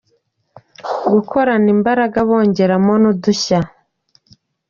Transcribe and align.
Gukorana 1.11 1.67
imbaraga 1.75 2.17
bongeramo 2.27 2.93
n’udushya. 3.01 3.59